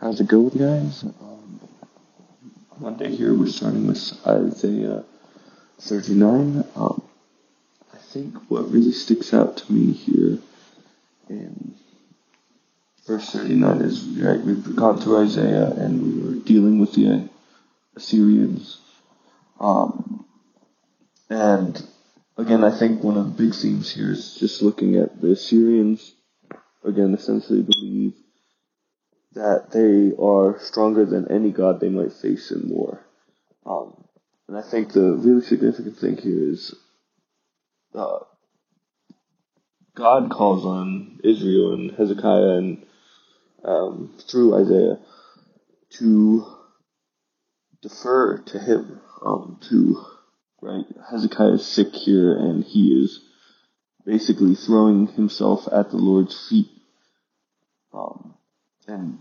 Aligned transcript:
How's 0.00 0.20
it 0.20 0.28
going, 0.28 0.50
guys? 0.50 1.02
Um, 1.02 1.60
Monday 2.78 3.16
here, 3.16 3.34
we're 3.34 3.48
starting 3.48 3.88
with 3.88 4.12
Isaiah 4.24 5.04
39. 5.80 6.64
Um, 6.76 7.02
I 7.92 7.96
think 7.96 8.36
what 8.48 8.70
really 8.70 8.92
sticks 8.92 9.34
out 9.34 9.56
to 9.56 9.72
me 9.72 9.92
here 9.92 10.38
in 11.28 11.74
verse 13.08 13.28
39 13.32 13.80
is 13.80 14.04
right, 14.20 14.40
we've 14.40 14.76
gone 14.76 15.00
through 15.00 15.24
Isaiah 15.24 15.66
and 15.66 16.00
we 16.00 16.22
were 16.22 16.44
dealing 16.44 16.78
with 16.78 16.92
the 16.92 17.28
Assyrians. 17.96 18.78
Um, 19.58 20.24
and 21.28 21.84
again, 22.36 22.62
I 22.62 22.70
think 22.70 23.02
one 23.02 23.16
of 23.16 23.36
the 23.36 23.44
big 23.46 23.52
themes 23.52 23.90
here 23.90 24.12
is 24.12 24.36
just 24.36 24.62
looking 24.62 24.94
at 24.94 25.20
the 25.20 25.32
Assyrians, 25.32 26.14
again, 26.84 27.14
essentially 27.14 27.62
believe 27.62 28.14
that 29.32 29.70
they 29.72 30.14
are 30.20 30.58
stronger 30.60 31.04
than 31.04 31.30
any 31.30 31.50
god 31.50 31.80
they 31.80 31.88
might 31.88 32.12
face 32.12 32.50
in 32.50 32.68
war. 32.68 33.04
Um, 33.66 34.04
and 34.48 34.56
I 34.56 34.62
think 34.62 34.92
the 34.92 35.12
really 35.14 35.42
significant 35.42 35.98
thing 35.98 36.16
here 36.16 36.50
is 36.50 36.74
uh, 37.94 38.20
God 39.94 40.30
calls 40.30 40.64
on 40.64 41.20
Israel 41.24 41.74
and 41.74 41.90
Hezekiah 41.90 42.56
and 42.56 42.86
um, 43.64 44.14
through 44.30 44.54
Isaiah 44.62 44.98
to 45.98 46.46
defer 47.82 48.38
to 48.38 48.58
him, 48.58 49.00
um, 49.24 49.58
to 49.68 50.04
right. 50.60 50.84
Hezekiah 51.10 51.54
is 51.54 51.66
sick 51.66 51.94
here, 51.94 52.36
and 52.36 52.64
he 52.64 52.88
is 53.02 53.20
basically 54.04 54.54
throwing 54.54 55.08
himself 55.08 55.66
at 55.72 55.90
the 55.90 55.96
Lord's 55.96 56.48
feet, 56.48 56.70
um, 57.92 58.34
and 58.86 59.18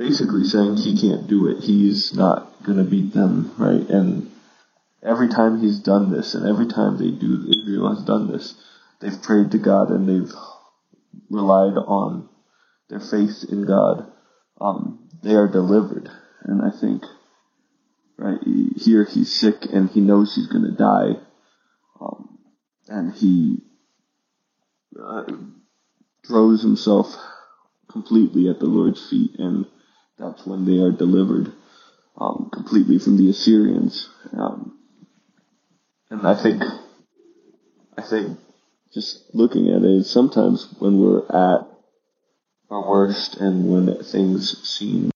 basically 0.00 0.44
saying 0.44 0.78
he 0.78 0.98
can't 0.98 1.28
do 1.28 1.48
it. 1.48 1.62
He's 1.62 2.14
not 2.14 2.64
going 2.64 2.78
to 2.78 2.90
beat 2.90 3.12
them, 3.12 3.54
right? 3.58 3.86
And 3.90 4.30
every 5.02 5.28
time 5.28 5.60
he's 5.60 5.78
done 5.78 6.10
this, 6.10 6.34
and 6.34 6.48
every 6.48 6.66
time 6.66 6.96
they 6.96 7.10
do, 7.10 7.46
Israel 7.46 7.94
has 7.94 8.04
done 8.04 8.32
this, 8.32 8.54
they've 9.00 9.22
prayed 9.22 9.50
to 9.50 9.58
God 9.58 9.90
and 9.90 10.08
they've 10.08 10.32
relied 11.28 11.76
on 11.76 12.30
their 12.88 13.00
faith 13.00 13.44
in 13.50 13.66
God. 13.66 14.10
Um, 14.58 15.08
they 15.22 15.34
are 15.34 15.48
delivered, 15.48 16.10
and 16.44 16.62
I 16.62 16.70
think 16.70 17.02
right 18.16 18.40
here 18.76 19.04
he's 19.04 19.32
sick 19.32 19.66
and 19.70 19.90
he 19.90 20.00
knows 20.00 20.34
he's 20.34 20.48
going 20.48 20.64
to 20.64 20.76
die, 20.76 21.20
um, 22.00 22.38
and 22.88 23.14
he 23.14 23.58
uh, 24.98 25.24
throws 26.26 26.62
himself 26.62 27.06
completely 27.90 28.48
at 28.48 28.58
the 28.58 28.66
Lord's 28.66 29.08
feet, 29.08 29.36
and 29.38 29.66
that's 30.18 30.46
when 30.46 30.64
they 30.64 30.82
are 30.82 30.92
delivered 30.92 31.52
um, 32.16 32.50
completely 32.52 32.98
from 32.98 33.16
the 33.16 33.30
Assyrians. 33.30 34.08
Um, 34.32 34.78
and 36.10 36.26
I 36.26 36.40
think, 36.40 36.62
I 37.96 38.02
think, 38.02 38.38
just 38.92 39.34
looking 39.34 39.68
at 39.70 39.82
it, 39.82 40.04
sometimes 40.04 40.66
when 40.78 40.98
we're 40.98 41.24
at 41.26 41.66
our 42.70 42.88
worst 42.88 43.36
and 43.36 43.70
when 43.70 44.02
things 44.04 44.68
seem 44.68 45.10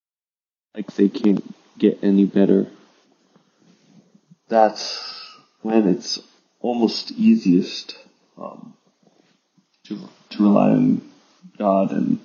like 0.75 0.93
they 0.95 1.09
can't 1.09 1.55
get 1.79 1.99
any 2.03 2.25
better, 2.25 2.67
that's 4.49 5.01
when 5.63 5.89
it's 5.89 6.21
almost 6.61 7.13
easiest 7.13 7.97
um, 8.39 8.75
to 9.85 9.99
to 10.31 10.43
rely 10.43 10.71
on 10.71 11.13
God 11.59 11.91
and 11.93 12.21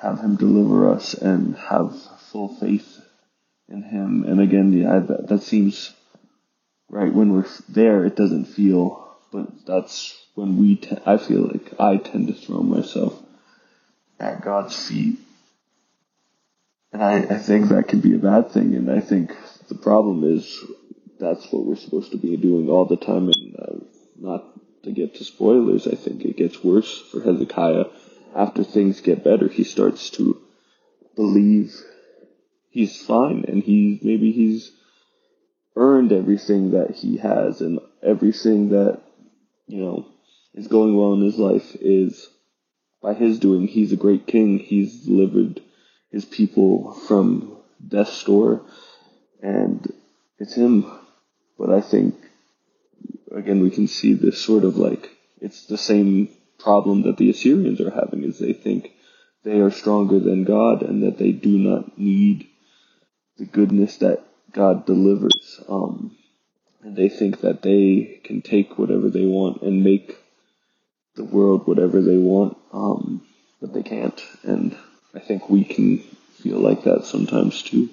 have 0.00 0.20
Him 0.20 0.36
deliver 0.36 0.90
us 0.90 1.14
and 1.14 1.56
have 1.56 1.94
full 2.30 2.48
faith 2.48 3.00
in 3.68 3.82
Him. 3.82 4.24
And 4.24 4.40
again, 4.40 4.72
yeah, 4.72 4.98
that, 5.00 5.28
that 5.28 5.42
seems 5.42 5.92
right 6.88 7.12
when 7.12 7.32
we're 7.32 7.46
there. 7.68 8.04
It 8.04 8.16
doesn't 8.16 8.46
feel, 8.46 9.16
but 9.32 9.66
that's 9.66 10.16
when 10.34 10.58
we. 10.58 10.76
Te- 10.76 10.98
I 11.06 11.18
feel 11.18 11.42
like 11.42 11.78
I 11.78 11.96
tend 11.96 12.28
to 12.28 12.34
throw 12.34 12.62
myself 12.62 13.20
at 14.18 14.42
God's 14.42 14.88
feet, 14.88 15.18
and 16.92 17.02
I, 17.02 17.18
I 17.18 17.38
think 17.38 17.68
that 17.68 17.88
can 17.88 18.00
be 18.00 18.14
a 18.14 18.18
bad 18.18 18.50
thing. 18.52 18.74
And 18.74 18.90
I 18.90 19.00
think 19.00 19.36
the 19.68 19.74
problem 19.74 20.24
is 20.24 20.64
that's 21.18 21.46
what 21.52 21.64
we're 21.64 21.76
supposed 21.76 22.12
to 22.12 22.18
be 22.18 22.36
doing 22.36 22.68
all 22.68 22.86
the 22.86 22.96
time, 22.96 23.28
and 23.28 23.56
uh, 23.58 23.84
not 24.18 24.44
to 24.84 24.92
get 24.92 25.16
to 25.16 25.24
spoilers. 25.24 25.86
I 25.86 25.94
think 25.94 26.24
it 26.24 26.36
gets 26.36 26.64
worse 26.64 26.98
for 27.10 27.20
Hezekiah 27.20 27.84
after 28.34 28.64
things 28.64 29.00
get 29.00 29.24
better, 29.24 29.48
he 29.48 29.64
starts 29.64 30.10
to 30.10 30.40
believe 31.16 31.74
he's 32.70 33.00
fine 33.02 33.44
and 33.48 33.62
he's 33.62 34.02
maybe 34.02 34.32
he's 34.32 34.72
earned 35.76 36.12
everything 36.12 36.72
that 36.72 36.90
he 36.90 37.16
has 37.16 37.60
and 37.60 37.80
everything 38.02 38.70
that 38.70 39.00
you 39.66 39.78
know 39.78 40.06
is 40.54 40.68
going 40.68 40.96
well 40.96 41.12
in 41.14 41.20
his 41.22 41.38
life 41.38 41.76
is 41.80 42.28
by 43.02 43.14
his 43.14 43.38
doing. 43.38 43.66
He's 43.66 43.92
a 43.92 43.96
great 43.96 44.26
king. 44.26 44.58
He's 44.58 45.04
delivered 45.04 45.60
his 46.10 46.24
people 46.24 46.92
from 47.06 47.56
death's 47.86 48.24
door, 48.24 48.62
and 49.42 49.92
it's 50.38 50.54
him. 50.54 50.90
But 51.58 51.70
I 51.70 51.80
think 51.80 52.14
again 53.34 53.60
we 53.60 53.70
can 53.70 53.86
see 53.86 54.14
this 54.14 54.40
sort 54.40 54.64
of 54.64 54.76
like 54.76 55.10
it's 55.40 55.66
the 55.66 55.78
same 55.78 56.28
problem 56.62 57.02
that 57.02 57.16
the 57.16 57.30
Assyrians 57.30 57.80
are 57.80 57.90
having 57.90 58.24
is 58.24 58.38
they 58.38 58.52
think 58.52 58.92
they 59.42 59.60
are 59.60 59.70
stronger 59.70 60.20
than 60.20 60.44
God 60.44 60.82
and 60.82 61.02
that 61.02 61.18
they 61.18 61.32
do 61.32 61.58
not 61.58 61.98
need 61.98 62.48
the 63.38 63.46
goodness 63.46 63.96
that 63.98 64.22
God 64.52 64.86
delivers. 64.86 65.60
Um, 65.68 66.16
and 66.82 66.96
they 66.96 67.08
think 67.08 67.40
that 67.40 67.62
they 67.62 68.20
can 68.24 68.42
take 68.42 68.78
whatever 68.78 69.08
they 69.08 69.26
want 69.26 69.62
and 69.62 69.84
make 69.84 70.16
the 71.14 71.24
world 71.24 71.66
whatever 71.66 72.00
they 72.00 72.16
want, 72.16 72.56
um, 72.72 73.22
but 73.60 73.72
they 73.74 73.82
can't. 73.82 74.20
And 74.42 74.76
I 75.14 75.18
think 75.18 75.48
we 75.50 75.64
can 75.64 75.98
feel 76.42 76.58
like 76.58 76.84
that 76.84 77.04
sometimes 77.04 77.62
too, 77.62 77.90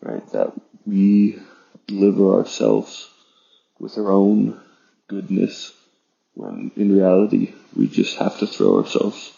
right? 0.00 0.26
That 0.32 0.52
we 0.86 1.38
deliver 1.86 2.34
ourselves 2.34 3.10
with 3.78 3.98
our 3.98 4.10
own 4.10 4.60
goodness 5.08 5.72
when 6.34 6.70
in 6.76 6.92
reality 6.92 7.52
we 7.76 7.86
just 7.88 8.16
have 8.18 8.38
to 8.38 8.46
throw 8.46 8.78
ourselves 8.78 9.32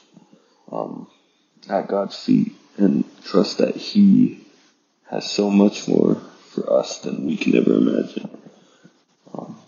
um, 0.70 1.08
at 1.68 1.88
God's 1.88 2.16
feet 2.16 2.54
and 2.76 3.04
trust 3.24 3.58
that 3.58 3.76
He 3.76 4.46
has 5.10 5.28
so 5.28 5.50
much 5.50 5.88
more 5.88 6.14
for 6.50 6.72
us 6.72 6.98
than 7.00 7.26
we 7.26 7.36
can 7.36 7.56
ever 7.56 7.74
imagine. 7.74 8.30
Um, 9.34 9.58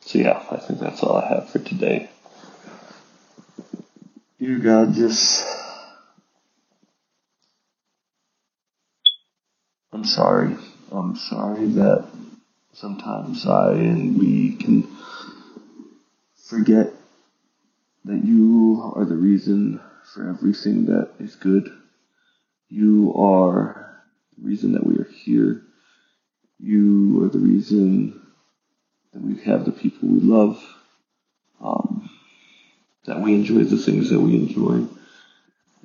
so 0.00 0.18
yeah, 0.18 0.44
I 0.50 0.56
think 0.58 0.80
that's 0.80 1.02
all 1.02 1.16
I 1.16 1.28
have 1.28 1.50
for 1.50 1.58
today. 1.58 2.08
Dear 4.38 4.58
God, 4.58 4.94
just 4.94 5.44
I'm 9.92 10.04
sorry. 10.04 10.56
I'm 10.92 11.16
sorry 11.16 11.66
that 11.66 12.06
sometimes 12.72 13.46
I 13.46 13.72
and 13.72 14.18
we 14.18 14.56
can 14.56 14.86
forget 16.36 16.92
that 18.04 18.24
you 18.24 18.92
are 18.94 19.04
the 19.04 19.16
reason 19.16 19.80
for 20.12 20.28
everything 20.28 20.86
that 20.86 21.10
is 21.18 21.36
good. 21.36 21.72
You 22.68 23.14
are 23.14 24.02
the 24.36 24.46
reason 24.46 24.72
that 24.72 24.86
we 24.86 24.96
are 24.96 25.08
here. 25.10 25.62
You 26.58 27.24
are 27.24 27.28
the 27.28 27.38
reason 27.38 28.20
that 29.12 29.22
we 29.22 29.42
have 29.44 29.64
the 29.64 29.72
people 29.72 30.08
we 30.08 30.20
love, 30.20 30.62
um, 31.60 32.10
that 33.06 33.20
we 33.20 33.34
enjoy 33.34 33.64
the 33.64 33.78
things 33.78 34.10
that 34.10 34.20
we 34.20 34.34
enjoy. 34.34 34.86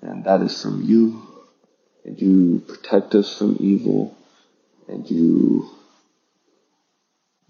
And 0.02 0.24
that 0.26 0.42
is 0.42 0.62
from 0.62 0.84
you. 0.84 1.22
And 2.04 2.20
you 2.20 2.64
protect 2.68 3.16
us 3.16 3.38
from 3.38 3.58
evil. 3.60 4.18
And 4.88 5.10
you 5.10 5.70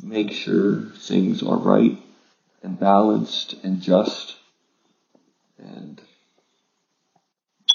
make 0.02 0.32
sure 0.32 0.82
things 0.82 1.42
are 1.42 1.58
right 1.58 1.98
and 2.62 2.80
balanced 2.80 3.56
and 3.64 3.82
just. 3.82 4.39
And 5.60 6.02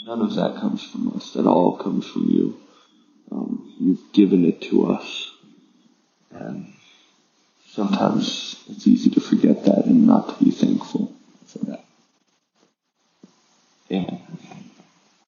none 0.07 0.23
of 0.23 0.35
that 0.37 0.57
comes 0.57 0.83
from 0.83 1.13
us. 1.15 1.33
That 1.35 1.47
all 1.47 1.77
comes 1.77 2.07
from 2.07 2.29
you. 2.31 2.61
Um, 3.31 3.75
you've 3.79 4.13
given 4.13 4.45
it 4.45 4.63
to 4.63 4.87
us. 4.87 5.31
And 6.31 6.73
sometimes 7.71 8.63
it's 8.69 8.87
easy 8.87 9.11
to 9.11 9.21
forget 9.21 9.54